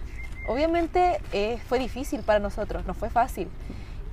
[0.47, 3.47] obviamente eh, fue difícil para nosotros, no fue fácil.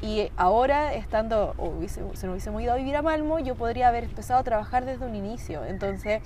[0.03, 3.89] Y ahora, estando, o hubiese, se nos hubiésemos ido a vivir a Malmo, yo podría
[3.89, 5.65] haber empezado a trabajar desde un inicio.
[5.65, 6.21] Entonces,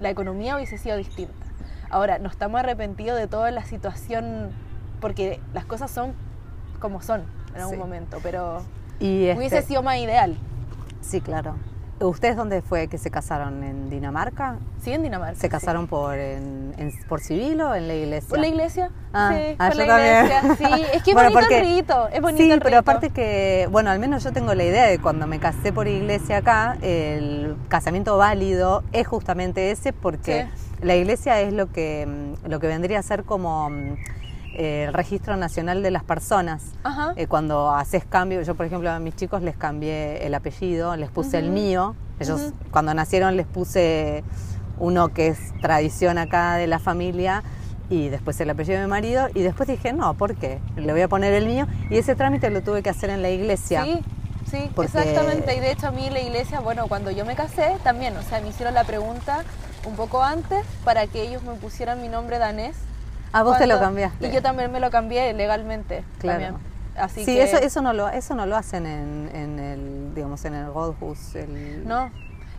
[0.00, 1.34] la economía hubiese sido distinta.
[1.90, 4.50] Ahora, no estamos arrepentidos de toda la situación,
[5.00, 6.14] porque las cosas son
[6.78, 7.22] como son
[7.54, 7.78] en algún Sí.
[7.78, 8.62] momento, pero
[9.00, 10.36] Y este- hubiese sido más ideal.
[11.00, 11.54] Sí, claro.
[12.00, 13.64] ¿Ustedes dónde fue que se casaron?
[13.64, 14.54] ¿En Dinamarca?
[14.80, 15.34] Sí, en Dinamarca.
[15.34, 15.48] ¿Se sí.
[15.48, 18.28] casaron por, en- en- por civil o en la iglesia?
[18.28, 18.90] ¿Por la iglesia?
[19.12, 20.42] Ah, sí, ah, por yo la iglesia.
[20.56, 23.10] Sí, es que es Bueno, bonito porque- el rito, es bonito sí, el pero aparte
[23.10, 26.76] que, bueno, al menos yo tengo la idea de cuando me casé por iglesia acá,
[26.82, 30.46] el casamiento válido es justamente ese porque
[30.80, 33.96] la iglesia es lo que, mm, lo que vendría a ser como mm,
[34.54, 36.72] eh, el registro nacional de las personas.
[36.84, 37.12] Ajá.
[37.16, 41.10] Eh, cuando haces cambio, yo por ejemplo a mis chicos les cambié el apellido, les
[41.10, 41.94] puse el mío.
[42.20, 44.24] Ellos cuando nacieron les puse
[44.78, 47.42] uno que es tradición acá de la familia
[47.90, 50.60] y después el apellido de mi marido y después dije, no, ¿por qué?
[50.76, 53.30] Le voy a poner el mío y ese trámite lo tuve que hacer en la
[53.30, 53.84] iglesia.
[53.84, 54.00] Sí,
[54.50, 55.56] sí, Porque- exactamente.
[55.56, 58.40] Y de hecho a mí la iglesia, bueno, cuando yo me casé también, o sea,
[58.40, 59.44] me hicieron la pregunta
[59.86, 62.76] un poco antes para que ellos me pusieran mi nombre danés.
[63.32, 64.28] Ah, vos te lo cambiaste.
[64.28, 66.04] Y yo también me lo cambié legalmente.
[66.18, 66.40] Claro.
[66.40, 66.68] También.
[66.96, 70.44] Así sí, que, eso, eso no lo, eso no lo hacen en, en el, digamos,
[70.44, 72.10] en el Godhus, el, No.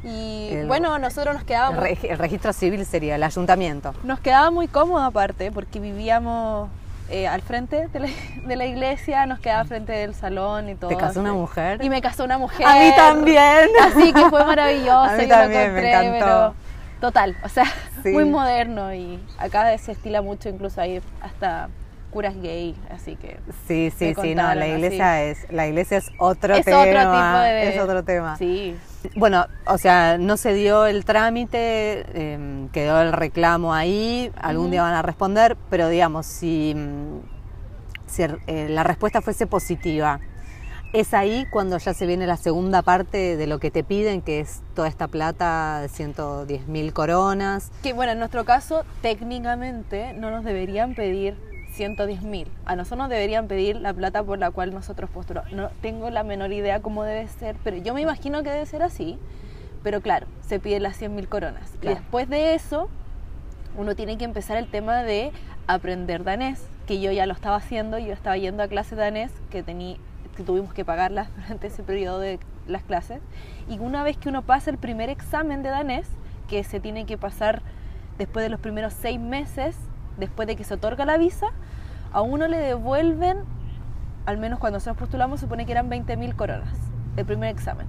[0.02, 3.94] Y El- bueno, nosotros nos quedábamos, el registro civil sería el ayuntamiento.
[4.04, 6.70] nos quedaba muy cómodo aparte, porque vivíamos
[7.10, 8.08] eh, al frente de la,
[8.46, 10.90] de la iglesia, nos quedaba frente del salón y todo.
[10.90, 11.84] ¿Te casó una mujer?
[11.84, 12.66] Y me casó una mujer.
[12.66, 13.68] A mí también.
[13.84, 14.92] Así que fue maravilloso.
[15.10, 16.26] A mí y lo también, me encontré, encantó.
[16.26, 16.54] pero
[17.00, 17.66] total, o sea,
[18.04, 18.10] Sí.
[18.10, 21.70] muy moderno y acá se estila mucho, incluso hay hasta
[22.12, 24.72] curas gay, así que Sí, sí, sí, no, la así.
[24.72, 26.80] iglesia es, la iglesia es otro es tema.
[26.82, 27.70] otro tipo de...
[27.76, 28.38] Es otro tema.
[28.38, 28.76] Sí,
[29.16, 34.82] Bueno, o sea, no se dio el trámite, eh, quedó el reclamo ahí, algún día
[34.82, 37.20] van a responder, pero digamos, si, mm,
[38.08, 40.20] si eh, la respuesta fuese positiva,
[40.92, 44.40] es ahí cuando ya se viene la segunda parte de lo que te piden, que
[44.40, 47.72] es toda esta plata de 110 mil coronas.
[47.84, 51.38] que bueno, en nuestro caso técnicamente no nos deberían pedir
[51.74, 55.52] 110 mil, a nosotros nos deberían pedir la plata por la cual nosotros postulamos.
[55.54, 58.82] No tengo la menor idea cómo debe ser, pero yo me imagino que debe ser
[58.82, 59.20] así,
[59.84, 61.70] pero claro, se pide las 100 mil coronas.
[61.80, 61.98] Claro.
[61.98, 62.90] Y después de eso,
[63.78, 65.32] uno tiene que empezar el tema de
[65.68, 69.32] aprender danés, que yo ya lo estaba haciendo, yo estaba yendo a clases de danés,
[69.52, 70.00] que, tení,
[70.40, 73.22] que tuvimos que pagarlas durante ese periodo de las clases,
[73.68, 76.08] y una vez que uno pasa el primer examen de danés,
[76.48, 77.62] que se tiene que pasar
[78.18, 79.76] después de los primeros seis meses,
[80.18, 81.48] después de que se otorga la visa,
[82.14, 83.40] a uno le devuelven
[84.26, 86.78] al menos cuando nosotros postulamos, supone que eran 20.000 coronas
[87.18, 87.88] el primer examen.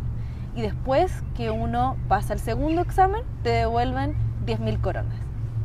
[0.56, 5.14] Y después que uno pasa el segundo examen, te devuelven 10.000 coronas.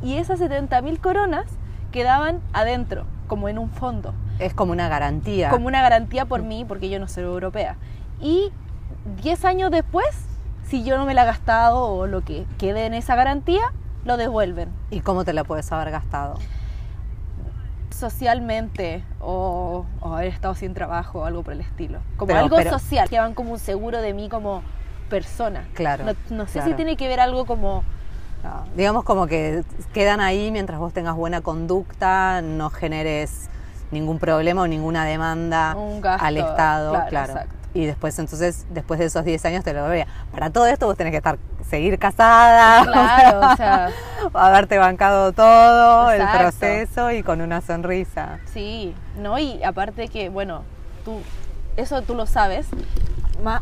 [0.04, 1.46] Y esas 70.000 coronas
[1.92, 4.14] quedaban adentro, como en un fondo.
[4.40, 5.50] Es como una garantía.
[5.50, 7.78] Como una garantía por mí, porque yo no soy europea.
[8.20, 8.52] Y
[9.22, 10.08] 10 años después,
[10.68, 13.62] si yo no me la he gastado o lo que quede en esa garantía,
[14.04, 14.70] lo devuelven.
[14.92, 16.38] ¿Y cómo te la puedes haber gastado?
[17.92, 22.00] socialmente o, o, haber estado sin trabajo o algo por el estilo.
[22.18, 24.64] Como Pero- algo pero- social, que van como un seguro de mí como
[25.10, 25.66] persona.
[25.74, 26.68] Claro, No, no sé claro.
[26.72, 27.84] si tiene que ver algo como...
[28.44, 33.50] No, digamos como que quedan ahí mientras vos tengas buena conducta, no generes
[33.92, 37.34] ningún problema o ninguna demanda gasto, al Estado, claro, claro.
[37.34, 37.56] exacto.
[37.74, 40.08] Y después entonces, después de esos 10 años te lo devolvería.
[40.32, 41.38] Para todo esto vos tenés que estar,
[41.70, 43.90] seguir casada, Claro, o sea,
[44.34, 48.40] haberte bancado todo el proceso y con una sonrisa.
[48.54, 49.38] sí, ¿no?
[49.40, 50.64] Y aparte que, bueno,
[51.04, 51.20] tú,
[51.76, 52.68] eso tú lo sabes.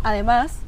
[0.04, 0.60] Además,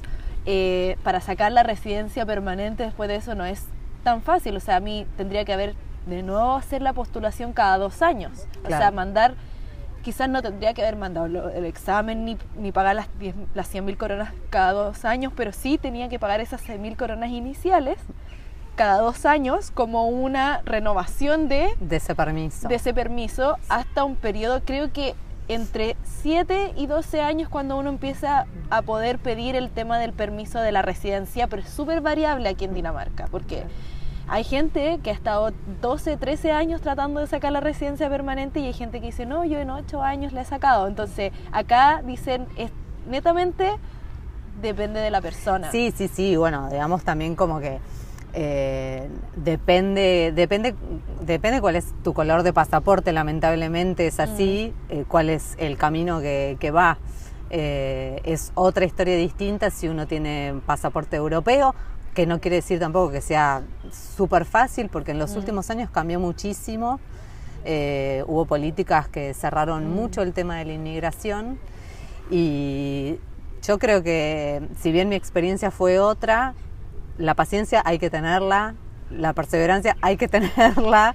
[0.47, 3.63] eh, para sacar la residencia permanente después de eso no es
[4.03, 4.57] tan fácil.
[4.57, 8.47] O sea, a mí tendría que haber de nuevo hacer la postulación cada dos años.
[8.63, 9.35] O sea, mandar,
[10.03, 13.85] quizás no tendría que haber mandado el examen ni, ni pagar las, 10 las 100
[13.85, 17.97] mil coronas cada dos años, pero sí tenía que pagar esas 100 mil coronas iniciales
[18.75, 22.67] cada dos años como una renovación de De ese permiso.
[22.67, 25.15] de ese permiso hasta un periodo, creo que
[25.47, 30.59] entre 7 y 12 años cuando uno empieza a poder pedir el tema del permiso
[30.59, 33.63] de la residencia, pero es súper variable aquí en Dinamarca, porque
[34.27, 38.65] hay gente que ha estado 12, 13 años tratando de sacar la residencia permanente y
[38.65, 40.87] hay gente que dice, no, yo en 8 años la he sacado.
[40.87, 42.71] Entonces, acá dicen, es,
[43.07, 43.71] netamente
[44.61, 45.71] depende de la persona.
[45.71, 47.79] Sí, sí, sí, bueno, digamos también como que
[48.33, 50.75] eh, depende, depende,
[51.21, 56.19] depende cuál es tu color de pasaporte, lamentablemente es así, eh, cuál es el camino
[56.19, 56.97] que, que va.
[57.51, 61.75] Eh, es otra historia distinta si uno tiene pasaporte europeo,
[62.15, 66.19] que no quiere decir tampoco que sea súper fácil, porque en los últimos años cambió
[66.19, 66.99] muchísimo.
[67.65, 71.59] Eh, hubo políticas que cerraron mucho el tema de la inmigración
[72.31, 73.19] y
[73.63, 76.53] yo creo que si bien mi experiencia fue otra,
[77.17, 78.75] la paciencia hay que tenerla,
[79.09, 81.13] la perseverancia hay que tenerla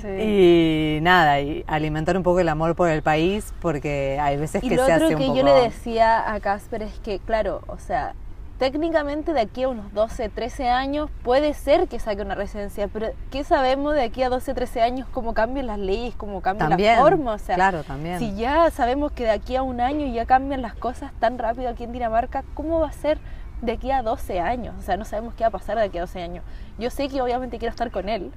[0.00, 0.06] Sí.
[0.06, 4.68] y nada, y alimentar un poco el amor por el país porque hay veces Y
[4.68, 5.38] que lo se otro hace un que poco...
[5.38, 8.14] yo le decía a Casper es que, claro, o sea,
[8.58, 13.10] técnicamente de aquí a unos 12, 13 años puede ser que saque una residencia, pero
[13.30, 16.96] ¿qué sabemos de aquí a 12, 13 años cómo cambian las leyes, cómo cambia También,
[16.96, 17.34] la forma?
[17.34, 18.18] O sea, claro, también.
[18.18, 21.68] si ya sabemos que de aquí a un año ya cambian las cosas tan rápido
[21.68, 23.18] aquí en Dinamarca, ¿cómo va a ser
[23.62, 24.74] de aquí a 12 años?
[24.78, 26.44] O sea, no sabemos qué va a pasar de aquí a 12 años.
[26.78, 28.32] Yo sé que obviamente quiero estar con él,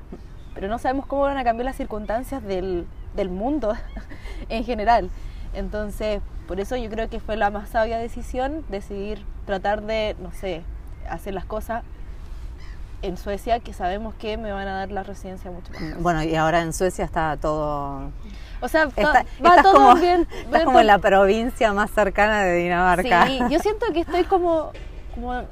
[0.53, 3.73] pero no sabemos cómo van a cambiar las circunstancias del, del mundo
[4.49, 5.09] en general.
[5.53, 10.33] Entonces, por eso yo creo que fue la más sabia decisión decidir tratar de, no
[10.33, 10.63] sé,
[11.09, 11.81] hacer las cosas
[13.03, 15.79] en Suecia, que sabemos que me van a dar la residencia mucho más.
[15.81, 15.95] fácil.
[15.99, 18.11] Bueno, y ahora en Suecia está todo...
[18.59, 20.27] O sea, va- Está- va estás todo como, bien.
[20.29, 23.27] estás bien como en la provincia más cercana de Dinamarca.
[23.27, 24.71] Sí, yo siento que estoy como,
[25.15, 25.43] como,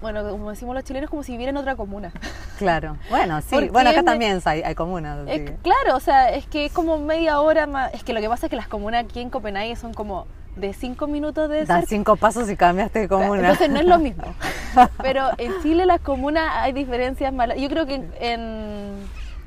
[0.00, 2.12] bueno, como decimos los chilenos, como si viviera en otra comuna.
[2.58, 2.96] Claro.
[3.10, 3.48] Bueno, sí.
[3.50, 5.18] Porque Bueno, acá me- también hay, hay comunas.
[5.28, 7.92] Es claro, o sea, es que es como media hora más.
[7.92, 10.72] Es que lo que pasa es que las comunas aquí en Copenhague son como de
[10.72, 13.40] cinco minutos de Das cinco pasos y cambiaste de comuna.
[13.40, 14.24] Entonces no es lo mismo.
[15.02, 17.58] Pero en Chile las comunas hay diferencias malas.
[17.58, 18.94] Yo creo que en, en,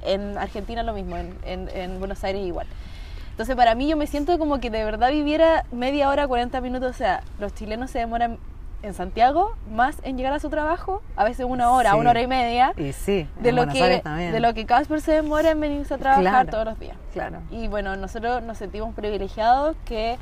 [0.04, 2.67] en Argentina lo mismo, en, en, en Buenos Aires igual.
[3.32, 6.91] Entonces para mí yo me siento como que de verdad viviera media hora, 40 minutos.
[6.91, 8.38] O sea, los chilenos se demoran
[8.82, 11.98] en Santiago más en llegar a su trabajo, a veces una hora, Sí.
[11.98, 15.52] una hora y media, Y sí, de lo, que, de lo que Casper se demora
[15.52, 16.50] en venirse a trabajar Claro.
[16.50, 16.95] todos los días.
[17.12, 17.39] Claro.
[17.52, 20.17] Y bueno, nosotros nos sentimos privilegiados que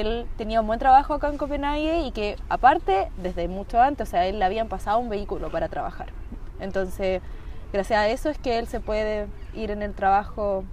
[0.00, 4.10] él tenía un buen trabajo acá en Copenhague y que aparte, desde mucho antes, o
[4.10, 6.08] sea, él le habían pasado un vehículo para trabajar.
[6.60, 7.20] Entonces,
[7.72, 10.64] gracias a eso es que él se puede ir en el trabajo,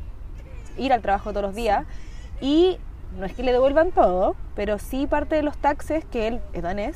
[0.78, 1.86] ir al trabajo todos los días
[2.40, 2.78] y
[3.18, 6.64] no es que le devuelvan todo, pero sí parte de los taxes que él es
[6.64, 6.96] danés,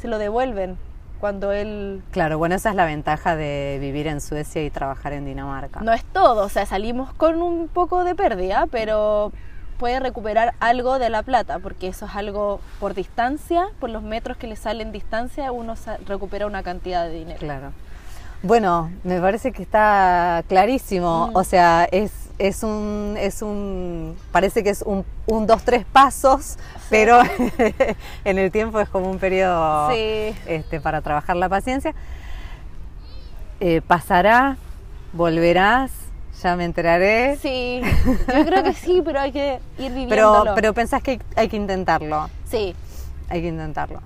[0.00, 0.78] se lo devuelven
[1.20, 5.26] cuando él Claro, bueno, esa es la ventaja de vivir en Suecia y trabajar en
[5.26, 5.80] Dinamarca.
[5.80, 9.32] No es todo, o sea, salimos con un poco de pérdida, pero
[9.80, 14.36] puede recuperar algo de la plata, porque eso es algo por distancia, por los metros
[14.36, 15.74] que le salen distancia, uno
[16.06, 17.38] recupera una cantidad de dinero.
[17.40, 17.72] Claro.
[18.42, 21.28] Bueno, me parece que está clarísimo.
[21.28, 21.36] Mm.
[21.36, 26.58] O sea, es, es un, es un, parece que es un, un dos, tres pasos,
[26.90, 27.18] pero
[28.24, 30.34] en el tiempo es como un periodo Sí.
[30.46, 31.94] este, para trabajar la paciencia.
[33.60, 34.58] Eh, pasará,
[35.14, 35.90] volverás,
[36.42, 37.36] Ya me enteraré.
[37.36, 40.54] Sí, yo creo que sí, pero hay que ir Pero, viviéndolo.
[40.54, 42.28] pero pensás que hay que intentarlo.
[42.46, 42.74] Sí,
[43.28, 44.00] Hay que intentarlo.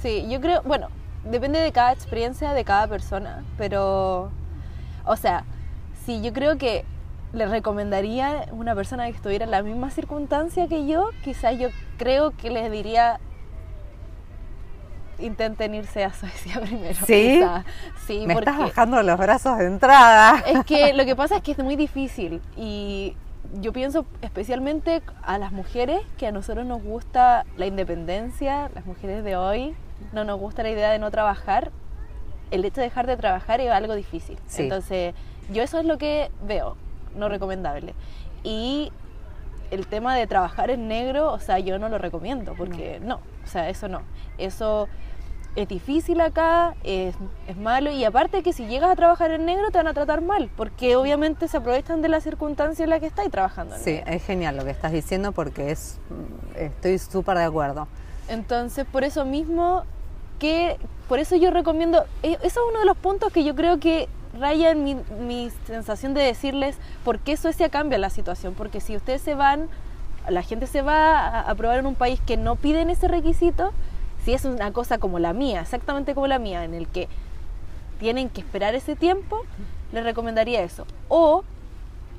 [0.00, 0.88] sí, yo creo, bueno,
[1.24, 4.30] depende de cada experiencia, de cada persona, pero,
[5.04, 5.44] o sea,
[6.06, 6.84] sí, yo creo que
[7.32, 11.68] le recomendaría a una persona que estuviera en la misma circunstancia que yo, quizás yo
[11.98, 13.18] creo que les diría
[15.18, 16.94] intenten irse a Suecia primero.
[17.06, 17.36] ¿Sí?
[17.38, 17.64] quizá.
[18.06, 20.42] Sí, Me porque estás bajando los brazos de entrada.
[20.46, 23.16] es que lo que pasa es que es muy difícil y
[23.60, 29.22] yo pienso especialmente a las mujeres que a nosotros nos gusta la independencia, las mujeres
[29.22, 29.74] de hoy
[30.12, 31.70] no nos gusta la idea de no trabajar.
[32.50, 34.38] El hecho de dejar de trabajar es algo difícil.
[34.46, 34.62] Sí.
[34.62, 35.14] Entonces,
[35.52, 36.76] yo eso es lo que veo,
[37.16, 37.94] no recomendable.
[38.42, 38.92] Y
[39.70, 43.46] el tema de trabajar en negro, o sea, yo no lo recomiendo, porque no, o
[43.48, 44.00] sea, eso no.
[44.38, 44.88] Eso
[45.56, 47.14] es difícil acá, es,
[47.46, 50.20] es malo, y aparte que si llegas a trabajar en negro te van a tratar
[50.20, 53.92] mal, porque obviamente se aprovechan de la circunstancia en la que estás trabajando en Sí,
[53.92, 54.10] negro.
[54.12, 55.98] es genial lo que estás diciendo porque es
[56.56, 57.86] estoy súper de acuerdo.
[58.28, 59.84] Entonces, por eso mismo,
[60.40, 60.76] que
[61.08, 64.08] por eso yo recomiendo, eh, eso es uno de los puntos que yo creo que
[64.40, 68.96] raya en mi, mi sensación de decirles por qué Suecia cambia la situación, porque si
[68.96, 69.68] ustedes se van,
[70.28, 73.72] la gente se va a, a probar en un país que no piden ese requisito,
[74.24, 77.08] si es una cosa como la mía, exactamente como la mía, en el que
[77.98, 79.44] tienen que esperar ese tiempo,
[79.92, 80.86] les recomendaría eso.
[81.08, 81.44] O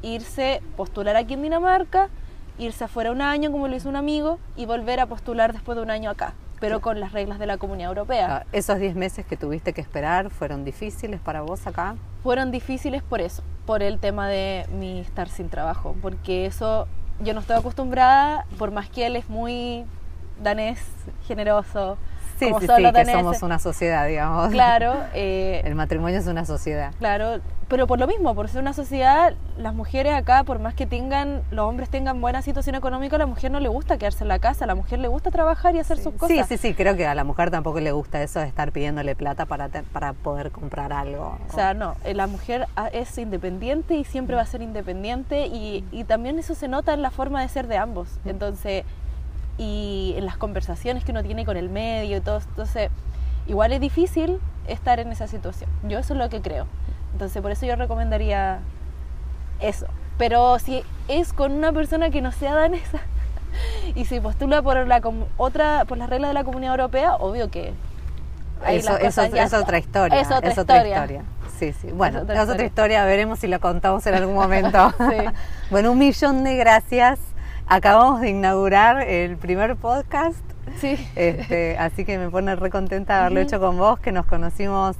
[0.02, 2.10] irse, postular aquí en Dinamarca,
[2.58, 5.84] irse afuera un año, como lo hizo un amigo, y volver a postular después de
[5.84, 8.38] un año acá, pero con las reglas de la Comunidad Europea.
[8.38, 11.96] Ah, Esos 10 meses que tuviste que esperar fueron difíciles para vos acá.
[12.24, 16.88] Fueron difíciles por eso, por el tema de mi estar sin trabajo, porque eso
[17.19, 19.86] yo no estoy acostumbrada, por más que él es muy
[20.41, 20.80] danés,
[21.28, 21.97] generoso,
[22.38, 24.50] Sí, como sí, son sí, que somos una sociedad, digamos.
[24.50, 26.91] Claro, eh, El matrimonio es una sociedad.
[27.00, 30.86] Claro, pero por lo mismo, por ser una sociedad, las mujeres acá, por más que
[30.86, 34.28] tengan, los hombres tengan buena situación económica, a la mujer no le gusta quedarse en
[34.28, 36.48] la casa, a la mujer le gusta trabajar y hacer sus Sí, cosas.
[36.48, 39.45] sí, sí, creo que a la mujer tampoco le gusta eso de estar pidiéndole plata
[39.45, 41.38] para, te- para poder comprar algo.
[41.50, 45.48] O sea, no, eh, la mujer ah, es independiente y siempre va a ser independiente
[45.48, 48.10] y, y también eso se nota en la forma de ser de ambos.
[48.26, 48.84] Entonces,
[49.58, 52.38] y en las conversaciones que uno tiene con el medio y todo.
[52.39, 52.89] Entonces,
[53.48, 55.70] igual es difícil estar en esa situación.
[55.84, 56.65] Yo eso es lo que creo.
[57.13, 58.60] Entonces, por eso yo recomendaría
[59.60, 59.86] eso.
[60.18, 63.00] Pero si es con una persona que no sea danesa
[63.96, 67.50] y se postula por la com- otra por las reglas de la Comunidad Europea, obvio
[67.52, 67.74] que
[68.63, 70.20] ahí eso, es otra historia.
[70.22, 71.24] Es otra historia.
[71.58, 71.88] Sí, sí.
[71.94, 72.65] Bueno, Es es otra otra, historia.
[72.65, 73.06] historia.
[73.06, 74.91] veremos si lo contamos en algún momento.
[74.98, 75.18] Sí.
[75.70, 77.20] Bueno, un millón de gracias.
[77.67, 80.38] Acabamos de inaugurar el primer podcast,
[80.80, 80.97] Sí.
[81.15, 84.95] este, así que me pone re contenta de haberlo hecho con vos, que nos conocimos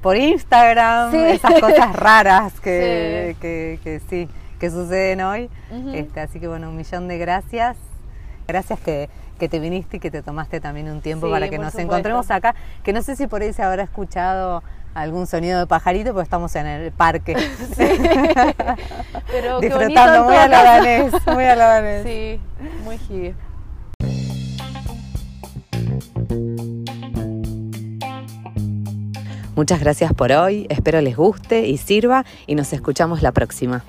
[0.00, 1.18] por Instagram, Sí.
[1.18, 3.40] esas cosas raras que Sí.
[3.40, 5.50] que, que sí, que suceden hoy.
[5.92, 7.76] Este, así que bueno, un millón de gracias.
[8.48, 11.58] Gracias que, que te viniste y que te tomaste también un tiempo Sí, para que
[11.58, 11.92] nos supuesto.
[11.92, 14.62] encontremos acá, que no sé si por ahí se habrá escuchado
[14.94, 17.34] algún sonido de pajarito, porque estamos en el parque.
[19.30, 20.64] Pero Disfrutando muy a la caso.
[20.84, 22.06] danés, muy a la danés.
[22.06, 22.40] Sí,
[22.84, 23.34] muy hippie.
[29.56, 33.84] Muchas gracias por hoy, espero les guste y sirva y nos escuchamos la próxima.